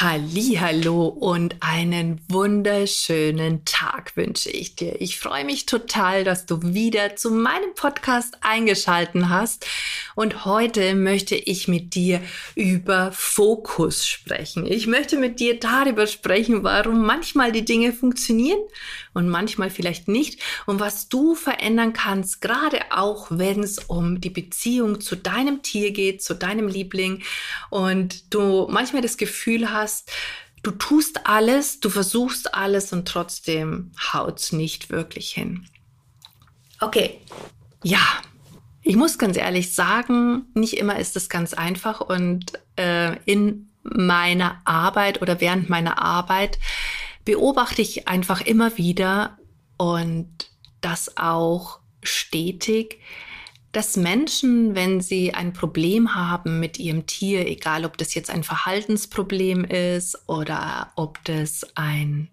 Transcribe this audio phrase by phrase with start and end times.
[0.00, 5.00] Hallo und einen wunderschönen Tag wünsche ich dir.
[5.00, 9.66] Ich freue mich total, dass du wieder zu meinem Podcast eingeschalten hast
[10.14, 12.20] und heute möchte ich mit dir
[12.54, 14.66] über Fokus sprechen.
[14.66, 18.60] Ich möchte mit dir darüber sprechen, warum manchmal die Dinge funktionieren
[19.18, 24.30] und manchmal vielleicht nicht und was du verändern kannst, gerade auch wenn es um die
[24.30, 27.24] Beziehung zu deinem Tier geht, zu deinem Liebling
[27.68, 30.12] und du manchmal das Gefühl hast,
[30.62, 35.66] du tust alles, du versuchst alles und trotzdem haut's nicht wirklich hin.
[36.80, 37.18] Okay,
[37.82, 37.98] ja,
[38.82, 44.60] ich muss ganz ehrlich sagen, nicht immer ist es ganz einfach und äh, in meiner
[44.64, 46.60] Arbeit oder während meiner Arbeit
[47.28, 49.36] beobachte ich einfach immer wieder
[49.76, 53.02] und das auch stetig,
[53.70, 58.44] dass Menschen, wenn sie ein Problem haben mit ihrem Tier, egal ob das jetzt ein
[58.44, 62.30] Verhaltensproblem ist oder ob das ein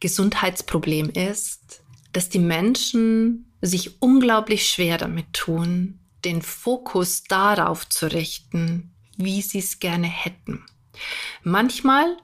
[0.00, 8.90] Gesundheitsproblem ist, dass die Menschen sich unglaublich schwer damit tun, den Fokus darauf zu richten,
[9.16, 10.66] wie sie es gerne hätten.
[11.44, 12.16] Manchmal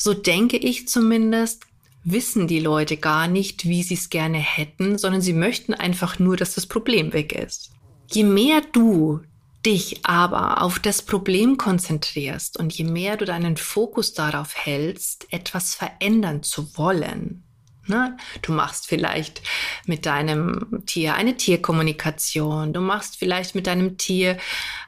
[0.00, 1.66] so denke ich zumindest,
[2.04, 6.38] wissen die Leute gar nicht, wie sie es gerne hätten, sondern sie möchten einfach nur,
[6.38, 7.70] dass das Problem weg ist.
[8.10, 9.20] Je mehr du
[9.66, 15.74] dich aber auf das Problem konzentrierst und je mehr du deinen Fokus darauf hältst, etwas
[15.74, 17.42] verändern zu wollen,
[17.86, 18.16] ne?
[18.40, 19.42] du machst vielleicht
[19.84, 24.38] mit deinem Tier eine Tierkommunikation, du machst vielleicht mit deinem Tier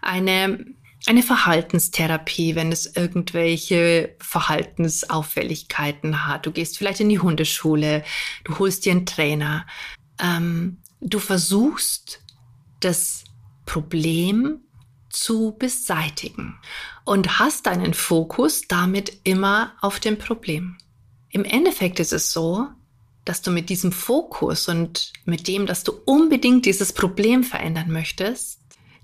[0.00, 0.64] eine
[1.06, 6.46] eine Verhaltenstherapie, wenn es irgendwelche Verhaltensauffälligkeiten hat.
[6.46, 8.04] Du gehst vielleicht in die Hundeschule,
[8.44, 9.66] du holst dir einen Trainer.
[10.20, 12.20] Ähm, du versuchst,
[12.80, 13.24] das
[13.66, 14.60] Problem
[15.10, 16.58] zu beseitigen
[17.04, 20.78] und hast deinen Fokus damit immer auf dem Problem.
[21.30, 22.69] Im Endeffekt ist es so,
[23.24, 28.62] dass du mit diesem Fokus und mit dem, dass du unbedingt dieses Problem verändern möchtest,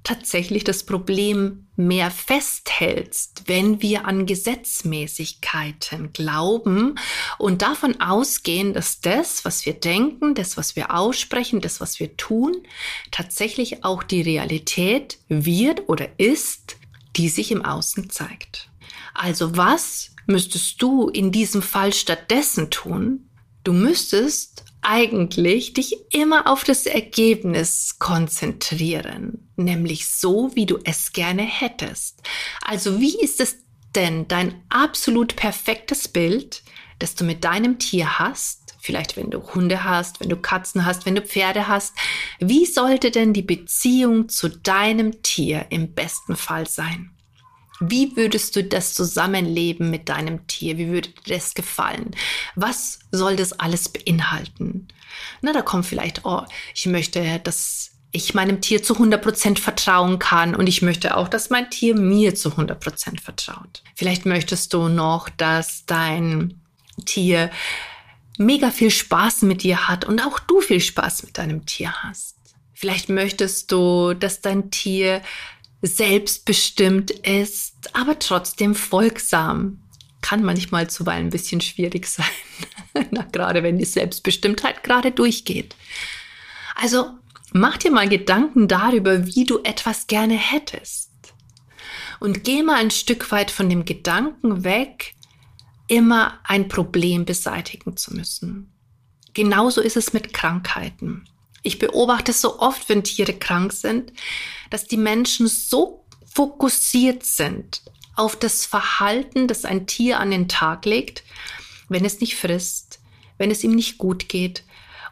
[0.09, 6.95] tatsächlich das Problem mehr festhältst, wenn wir an Gesetzmäßigkeiten glauben
[7.37, 12.17] und davon ausgehen, dass das, was wir denken, das, was wir aussprechen, das, was wir
[12.17, 12.57] tun,
[13.11, 16.77] tatsächlich auch die Realität wird oder ist,
[17.17, 18.71] die sich im Außen zeigt.
[19.13, 23.29] Also was müsstest du in diesem Fall stattdessen tun?
[23.63, 31.43] Du müsstest eigentlich dich immer auf das Ergebnis konzentrieren, nämlich so, wie du es gerne
[31.43, 32.23] hättest.
[32.63, 33.59] Also wie ist es
[33.95, 36.63] denn dein absolut perfektes Bild,
[36.99, 38.77] das du mit deinem Tier hast?
[38.81, 41.95] Vielleicht wenn du Hunde hast, wenn du Katzen hast, wenn du Pferde hast.
[42.41, 47.18] Wie sollte denn die Beziehung zu deinem Tier im besten Fall sein?
[47.81, 52.13] Wie würdest du das Zusammenleben mit deinem Tier, wie würde dir das gefallen?
[52.55, 54.89] Was soll das alles beinhalten?
[55.43, 56.43] Na, da kommt vielleicht, oh,
[56.75, 61.51] ich möchte, dass ich meinem Tier zu 100% vertrauen kann und ich möchte auch, dass
[61.51, 63.83] mein Tier mir zu 100% vertraut.
[63.95, 66.61] Vielleicht möchtest du noch, dass dein
[67.05, 67.51] Tier
[68.39, 72.37] mega viel Spaß mit dir hat und auch du viel Spaß mit deinem Tier hast.
[72.73, 75.21] Vielleicht möchtest du, dass dein Tier
[75.83, 79.83] selbstbestimmt ist, aber trotzdem folgsam.
[80.21, 82.27] Kann manchmal zuweilen ein bisschen schwierig sein,
[83.11, 85.77] Na, gerade wenn die Selbstbestimmtheit gerade durchgeht.
[86.75, 87.11] Also
[87.53, 91.11] mach dir mal Gedanken darüber, wie du etwas gerne hättest.
[92.21, 95.15] Und geh mal ein Stück weit von dem Gedanken weg,
[95.87, 98.73] immer ein Problem beseitigen zu müssen.
[99.35, 101.29] Genauso ist es mit Krankheiten.
[101.69, 104.15] Ich beobachte so oft, wenn Tiere krank sind,
[104.71, 107.83] dass die Menschen so fokussiert sind
[108.17, 111.25] auf das Verhalten, das ein Tier an den Tag legt,
[111.91, 113.01] wenn es nicht frisst,
[113.37, 114.65] wenn es ihm nicht gut geht.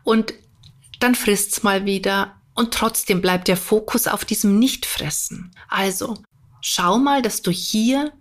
[0.03, 0.33] Und
[0.99, 5.55] dann frisst es mal wieder und trotzdem bleibt der Fokus auf diesem Nichtfressen.
[5.69, 6.17] Also
[6.63, 8.15] schau mal, dass du hier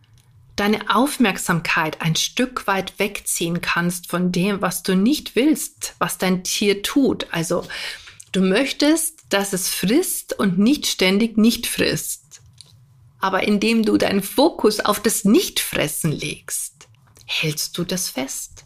[0.58, 6.44] deine Aufmerksamkeit ein Stück weit wegziehen kannst von dem, was du nicht willst, was dein
[6.44, 7.28] Tier tut.
[7.32, 7.66] Also
[8.36, 12.42] Du möchtest, dass es frisst und nicht ständig nicht frisst.
[13.22, 16.90] Aber indem du deinen Fokus auf das Nichtfressen legst,
[17.26, 18.66] hältst du das fest.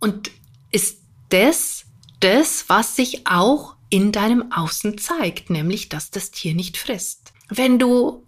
[0.00, 0.32] Und
[0.72, 0.98] ist
[1.28, 1.84] das
[2.18, 7.32] das, was sich auch in deinem Außen zeigt, nämlich dass das Tier nicht frisst.
[7.48, 8.26] Wenn du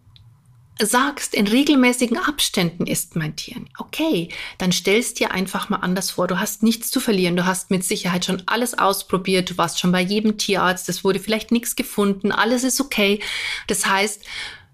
[0.80, 3.56] sagst, in regelmäßigen Abständen isst mein Tier.
[3.78, 4.28] Okay,
[4.58, 6.26] dann stellst dir einfach mal anders vor.
[6.26, 7.36] Du hast nichts zu verlieren.
[7.36, 9.50] Du hast mit Sicherheit schon alles ausprobiert.
[9.50, 10.88] Du warst schon bei jedem Tierarzt.
[10.88, 12.32] Es wurde vielleicht nichts gefunden.
[12.32, 13.20] Alles ist okay.
[13.68, 14.22] Das heißt,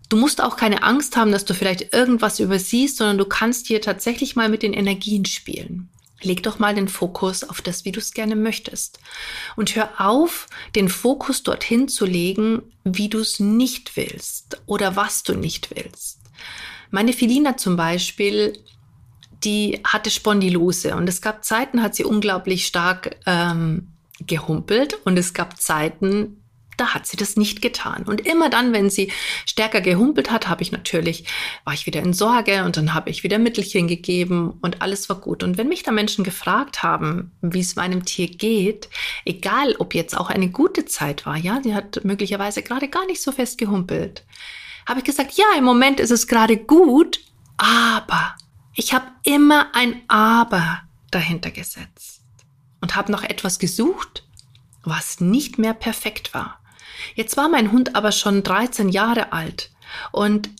[0.08, 3.82] du musst auch keine Angst haben, dass du vielleicht irgendwas übersiehst, sondern du kannst hier
[3.82, 5.90] tatsächlich mal mit den Energien spielen.
[6.22, 9.00] Leg doch mal den Fokus auf das, wie du es gerne möchtest.
[9.56, 15.22] Und hör auf, den Fokus dorthin zu legen, wie du es nicht willst oder was
[15.22, 16.20] du nicht willst.
[16.90, 18.58] Meine Felina zum Beispiel,
[19.44, 23.88] die hatte Spondylose und es gab Zeiten, hat sie unglaublich stark ähm,
[24.26, 26.39] gehumpelt und es gabZeiten,
[26.80, 28.04] da hat sie das nicht getan.
[28.04, 29.12] Und immer dann, wenn sie
[29.44, 31.24] stärker gehumpelt hat, habe ich natürlich,
[31.64, 35.20] war ich wieder in Sorge und dann habe ich wieder Mittelchen gegeben und alles war
[35.20, 35.42] gut.
[35.42, 38.88] Und wenn mich da Menschen gefragt haben, wie es meinem Tier geht,
[39.24, 43.20] egal ob jetzt auch eine gute Zeit war, ja, sie hat möglicherweise gerade gar nicht
[43.20, 44.24] so fest gehumpelt,
[44.86, 47.20] habe ich gesagt, ja, im Moment ist es gerade gut,
[47.58, 48.36] aber
[48.74, 50.80] ich habe immer ein Aber
[51.10, 52.22] dahinter gesetzt
[52.80, 54.24] und habe noch etwas gesucht,
[54.82, 56.59] was nicht mehr perfekt war.
[57.14, 59.70] Jetzt war mein Hund aber schon 13 Jahre alt
[60.12, 60.50] und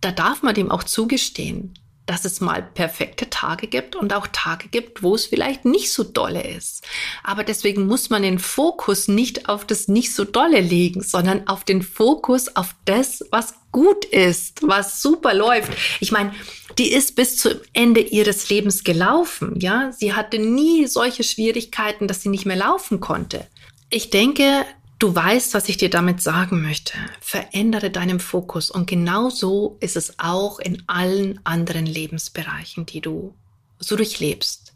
[0.00, 1.74] da darf man dem auch zugestehen,
[2.06, 6.04] dass es mal perfekte Tage gibt und auch Tage gibt, wo es vielleicht nicht so
[6.04, 6.84] dolle ist.
[7.22, 11.64] Aber deswegen muss man den Fokus nicht auf das nicht so dolle legen, sondern auf
[11.64, 15.72] den Fokus auf das, was gut ist, was super läuft.
[16.00, 16.34] Ich meine,
[16.76, 19.90] die ist bis zum Ende ihres Lebens gelaufen, ja?
[19.92, 23.46] Sie hatte nie solche Schwierigkeiten, dass sie nicht mehr laufen konnte.
[23.88, 24.66] Ich denke,
[24.98, 26.94] Du weißt, was ich dir damit sagen möchte.
[27.20, 33.34] Verändere deinen Fokus und genau so ist es auch in allen anderen Lebensbereichen, die du
[33.78, 34.72] so durchlebst.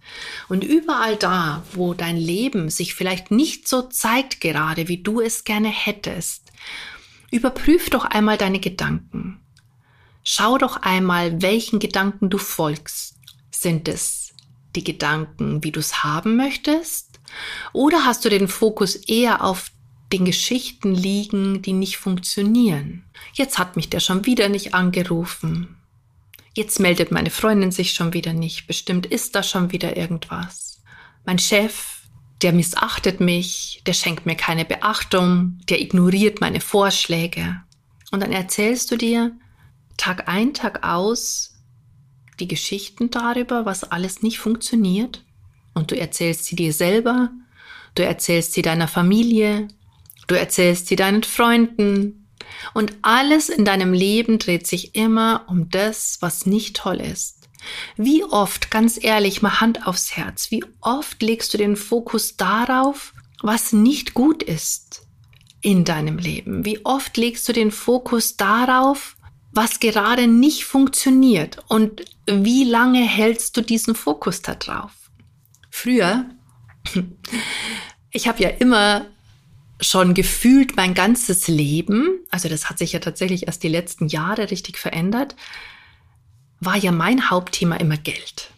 [0.49, 5.45] Und überall da, wo dein Leben sich vielleicht nicht so zeigt gerade, wie du es
[5.45, 6.51] gerne hättest,
[7.31, 9.41] überprüf doch einmal deine Gedanken.
[10.25, 13.17] Schau doch einmal, welchen Gedanken du folgst.
[13.51, 14.35] Sind es
[14.77, 17.21] die Gedanken, wie du es haben möchtest?
[17.73, 19.71] Oder hast du den Fokus eher auf
[20.13, 23.05] den Geschichten liegen, die nicht funktionieren.
[23.35, 25.77] Jetzt hat mich der schon wieder nicht angerufen.
[26.55, 28.67] Jetzt meldet meine Freundin sich schon wieder nicht.
[28.67, 30.83] Bestimmt ist da schon wieder irgendwas.
[31.25, 32.01] Mein Chef,
[32.43, 37.61] der missachtet mich, der schenkt mir keine Beachtung, der ignoriert meine Vorschläge.
[38.11, 39.37] Und dann erzählst du dir
[39.97, 41.55] Tag ein, Tag aus
[42.41, 45.25] die Geschichten darüber, was alles nicht funktioniert.
[45.75, 47.31] Und du erzählst sie dir selber,
[47.95, 49.69] du erzählst sie deiner Familie,
[50.29, 52.29] Du erzählst sie deinen Freunden.
[52.75, 57.49] Und alles in deinem Leben dreht sich immer um das, was nicht toll ist.
[57.97, 63.13] Wie oft, ganz ehrlich, mal Hand aufs Herz, wie oft legst du den Fokus darauf,
[63.43, 65.03] was nicht gut ist
[65.61, 66.65] in deinem Leben?
[66.65, 69.17] Wie oft legst du den Fokus darauf,
[69.53, 71.59] was gerade nicht funktioniert?
[71.69, 74.93] Und wie lange hältst du diesen Fokus da drauf?
[75.71, 76.27] Früher,
[78.11, 79.07] ich habe ja immer
[79.81, 84.51] schon gefühlt mein ganzes Leben, also das hat sich ja tatsächlich erst die letzten Jahre
[84.51, 85.37] richtig verändert,
[86.61, 88.51] war ja mein Hauptthema immer Geld.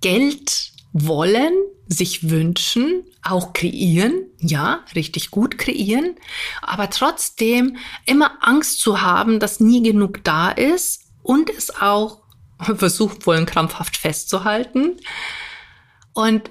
[0.00, 1.52] Geld wollen,
[1.88, 6.16] sich wünschen, auch kreieren, ja, richtig gut kreieren,
[6.62, 7.76] aber trotzdem
[8.06, 12.22] immer Angst zu haben, dass nie genug da ist und es auch
[12.60, 14.96] versucht wollen, krampfhaft festzuhalten.
[16.12, 16.50] Und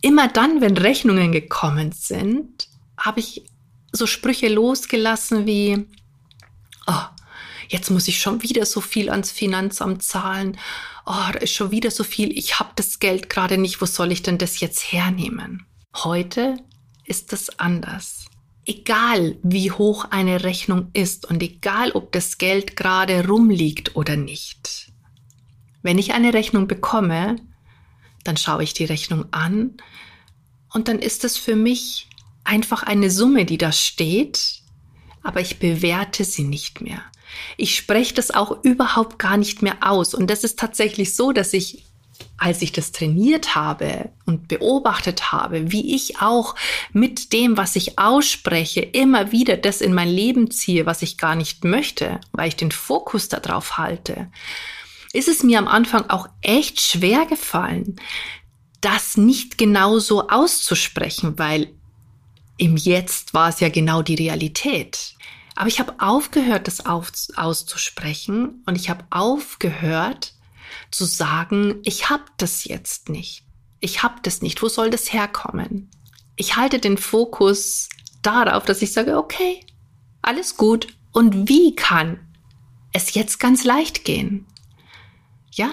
[0.00, 3.44] immer dann, wenn Rechnungen gekommen sind, habe ich
[3.92, 5.86] so Sprüche losgelassen wie,
[6.86, 7.02] oh,
[7.68, 10.58] jetzt muss ich schon wieder so viel ans Finanzamt zahlen.
[11.06, 12.36] Oh, da ist schon wieder so viel.
[12.36, 13.80] Ich habe das Geld gerade nicht.
[13.80, 15.66] Wo soll ich denn das jetzt hernehmen?
[15.96, 16.56] Heute
[17.04, 18.26] ist es anders.
[18.66, 24.92] Egal wie hoch eine Rechnung ist und egal ob das Geld gerade rumliegt oder nicht.
[25.82, 27.36] Wenn ich eine Rechnung bekomme,
[28.22, 29.78] dann schaue ich die Rechnung an
[30.72, 32.09] und dann ist es für mich
[32.50, 34.62] einfach eine Summe, die da steht,
[35.22, 37.00] aber ich bewerte sie nicht mehr.
[37.56, 40.14] Ich spreche das auch überhaupt gar nicht mehr aus.
[40.14, 41.84] Und das ist tatsächlich so, dass ich,
[42.38, 46.56] als ich das trainiert habe und beobachtet habe, wie ich auch
[46.92, 51.36] mit dem, was ich ausspreche, immer wieder das in mein Leben ziehe, was ich gar
[51.36, 54.28] nicht möchte, weil ich den Fokus darauf halte,
[55.12, 57.96] ist es mir am Anfang auch echt schwer gefallen,
[58.80, 61.74] das nicht genau so auszusprechen, weil
[62.60, 65.14] im Jetzt war es ja genau die Realität.
[65.56, 70.34] Aber ich habe aufgehört, das auf, auszusprechen und ich habe aufgehört
[70.90, 73.44] zu sagen, ich habe das jetzt nicht.
[73.80, 74.62] Ich habe das nicht.
[74.62, 75.90] Wo soll das herkommen?
[76.36, 77.88] Ich halte den Fokus
[78.20, 79.64] darauf, dass ich sage, okay,
[80.20, 80.88] alles gut.
[81.12, 82.20] Und wie kann
[82.92, 84.46] es jetzt ganz leicht gehen?
[85.50, 85.72] Ja,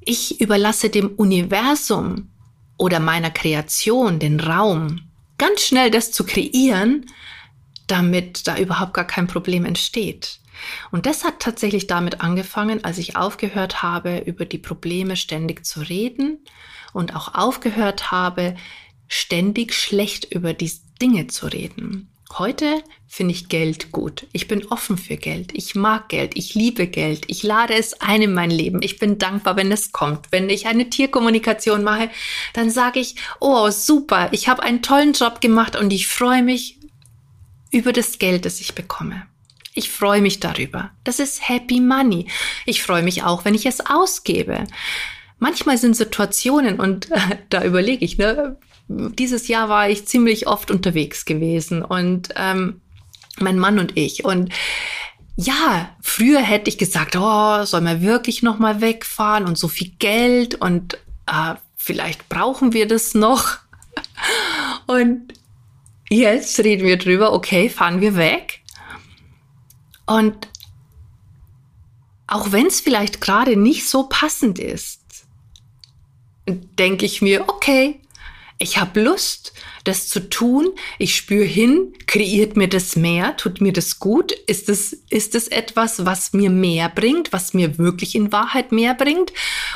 [0.00, 2.30] ich überlasse dem Universum
[2.78, 5.05] oder meiner Kreation den Raum,
[5.38, 7.06] ganz schnell das zu kreieren,
[7.86, 10.40] damit da überhaupt gar kein Problem entsteht.
[10.90, 15.80] Und das hat tatsächlich damit angefangen, als ich aufgehört habe, über die Probleme ständig zu
[15.80, 16.44] reden
[16.92, 18.56] und auch aufgehört habe,
[19.08, 22.10] ständig schlecht über die Dinge zu reden.
[22.38, 24.26] Heute finde ich Geld gut.
[24.32, 25.52] Ich bin offen für Geld.
[25.54, 26.36] Ich mag Geld.
[26.36, 27.24] Ich liebe Geld.
[27.28, 28.82] Ich lade es ein in mein Leben.
[28.82, 30.26] Ich bin dankbar, wenn es kommt.
[30.30, 32.10] Wenn ich eine Tierkommunikation mache,
[32.52, 36.78] dann sage ich, oh, super, ich habe einen tollen Job gemacht und ich freue mich
[37.70, 39.26] über das Geld, das ich bekomme.
[39.72, 40.90] Ich freue mich darüber.
[41.04, 42.26] Das ist Happy Money.
[42.66, 44.64] Ich freue mich auch, wenn ich es ausgebe.
[45.38, 48.56] Manchmal sind Situationen und äh, da überlege ich, ne,
[48.88, 52.80] dieses Jahr war ich ziemlich oft unterwegs gewesen und ähm,
[53.38, 54.52] mein Mann und ich und
[55.36, 59.90] ja, früher hätte ich gesagt, oh, soll man wirklich noch mal wegfahren und so viel
[59.98, 60.94] Geld und
[61.26, 63.58] äh, vielleicht brauchen wir das noch.
[64.86, 65.32] Und
[66.08, 68.60] jetzt reden wir drüber, okay, fahren wir weg.
[70.06, 70.48] Und
[72.26, 75.00] auch wenn es vielleicht gerade nicht so passend ist,
[76.46, 78.00] denke ich mir, okay,
[78.58, 79.52] ich habe Lust,
[79.84, 80.68] das zu tun.
[80.98, 84.32] Ich spüre hin, kreiert mir das mehr, tut mir das gut?
[84.32, 88.94] Ist es, ist es etwas, was mir mehr bringt, was mir wirklich in Wahrheit mehr
[88.94, 89.32] bringt?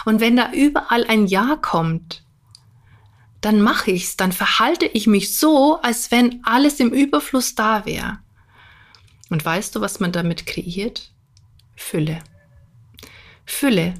[0.06, 2.24] Und wenn da überall ein Ja kommt,
[3.42, 8.18] dann mache ich's, dann verhalte ich mich so, als wenn alles im Überfluss da wäre.
[9.28, 11.12] Und weißt du, was man damit kreiert?
[11.76, 12.18] Fülle.
[13.44, 13.94] Fülle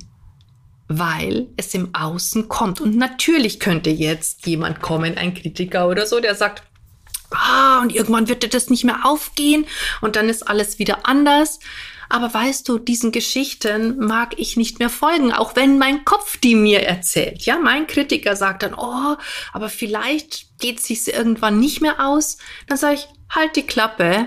[0.90, 2.80] weil es im Außen kommt.
[2.80, 6.64] Und natürlich könnte jetzt jemand kommen, ein Kritiker oder so, der sagt,
[7.30, 9.66] ah, und irgendwann wird dir das nicht mehr aufgehen
[10.00, 11.60] und dann ist alles wieder anders.
[12.08, 16.56] Aber weißt du, diesen Geschichten mag ich nicht mehr folgen, auch wenn mein Kopf die
[16.56, 17.42] mir erzählt.
[17.42, 19.16] Ja, mein Kritiker sagt dann, oh,
[19.52, 22.38] aber vielleicht geht sich irgendwann nicht mehr aus.
[22.66, 24.26] Dann sage ich, halt die Klappe.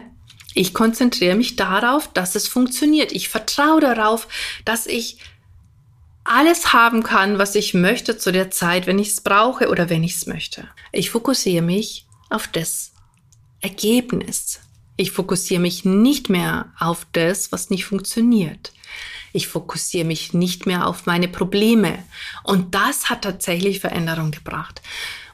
[0.54, 3.12] Ich konzentriere mich darauf, dass es funktioniert.
[3.12, 4.30] Ich vertraue darauf,
[4.64, 5.18] dass ich
[6.24, 10.04] alles haben kann, was ich möchte zu der Zeit, wenn ich es brauche oder wenn
[10.04, 10.68] ich es möchte.
[10.92, 12.94] Ich fokussiere mich auf das
[13.62, 14.62] Ergebnis.
[14.96, 18.72] Ich fokussiere mich nicht mehr auf das, was nicht funktioniert.
[19.34, 21.98] Ich fokussiere mich nicht mehr auf meine Probleme.
[22.44, 24.82] Und das hat tatsächlich Veränderung gebracht.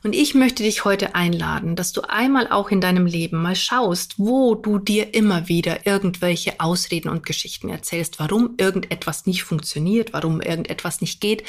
[0.03, 4.15] Und ich möchte dich heute einladen, dass du einmal auch in deinem Leben mal schaust,
[4.17, 10.41] wo du dir immer wieder irgendwelche Ausreden und Geschichten erzählst, warum irgendetwas nicht funktioniert, warum
[10.41, 11.43] irgendetwas nicht geht.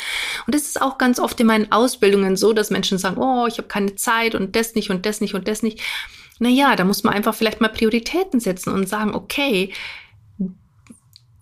[0.46, 3.58] Und das ist auch ganz oft in meinen Ausbildungen so, dass Menschen sagen, oh, ich
[3.58, 5.80] habe keine Zeit und das nicht und das nicht und das nicht.
[6.40, 9.72] Naja, da muss man einfach vielleicht mal Prioritäten setzen und sagen, okay,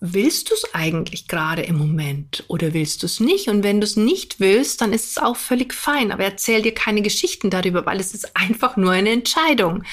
[0.00, 3.48] willst du es eigentlich gerade im Moment oder willst du es nicht?
[3.48, 6.12] Und wenn du es nicht willst, dann ist es auch völlig fein.
[6.12, 9.84] Aber erzähl dir keine Geschichten darüber, weil es ist einfach nur eine Entscheidung.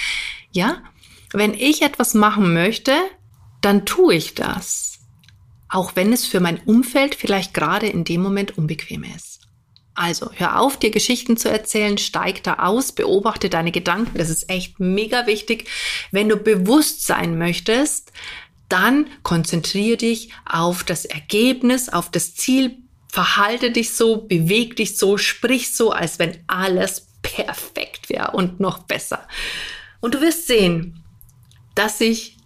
[0.52, 0.84] Ja?
[1.34, 2.94] Wenn ich etwas machen möchte,
[3.62, 5.00] dann tue ich das.
[5.70, 9.36] Auch wenn es für mein Umfeld vielleicht gerade in dem Moment unbequem ist.
[9.98, 14.18] Also, hör auf, dir Geschichten zu erzählen, steig da aus, beobachte deine Gedanken.
[14.18, 15.70] Das ist echt mega wichtig.
[16.12, 18.12] Wenn du bewusst sein möchtest,
[18.70, 25.18] dann konzentriere dich auf das Ergebnis, auf das Ziel, verhalte dich so, beweg dich so,
[25.18, 29.28] sprich so, als wenn alles perfekt wäre und noch besser.
[30.02, 31.04] Und du wirst sehen,
[31.76, 32.38] dass sich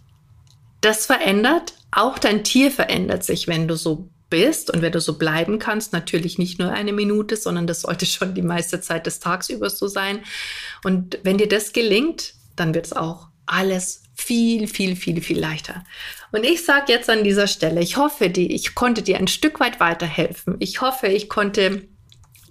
[0.82, 1.74] das verändert.
[1.92, 5.92] Auch dein Tier verändert sich, wenn du so bist und wenn du so bleiben kannst.
[5.92, 9.70] Natürlich nicht nur eine Minute, sondern das sollte schon die meiste Zeit des Tags über
[9.70, 10.24] so sein.
[10.84, 15.84] Und wenn dir das gelingt, dann wird es auch alles viel, viel, viel, viel leichter.
[16.32, 19.60] Und ich sage jetzt an dieser Stelle, ich hoffe, die, ich konnte dir ein Stück
[19.60, 20.58] weit weiterhelfen.
[20.60, 21.88] Ich hoffe, ich konnte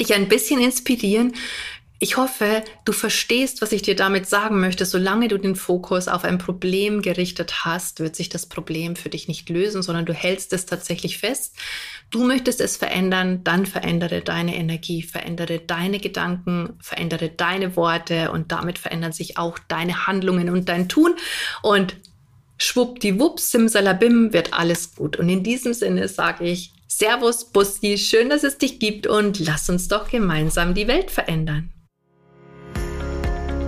[0.00, 1.34] dich ein bisschen inspirieren.
[2.00, 4.86] Ich hoffe, du verstehst, was ich dir damit sagen möchte.
[4.86, 9.26] Solange du den Fokus auf ein Problem gerichtet hast, wird sich das Problem für dich
[9.26, 11.56] nicht lösen, sondern du hältst es tatsächlich fest.
[12.10, 18.52] Du möchtest es verändern, dann verändere deine Energie, verändere deine Gedanken, verändere deine Worte und
[18.52, 21.16] damit verändern sich auch deine Handlungen und dein Tun.
[21.62, 21.96] Und
[22.58, 25.16] schwuppdiwupps, simsalabim, wird alles gut.
[25.16, 29.68] Und in diesem Sinne sage ich Servus, Bussi, schön, dass es dich gibt und lass
[29.68, 31.72] uns doch gemeinsam die Welt verändern.